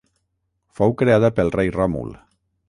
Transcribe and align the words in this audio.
Fou 0.79 0.95
creada 1.01 1.31
pel 1.41 1.53
rei 1.57 1.71
Ròmul. 1.77 2.19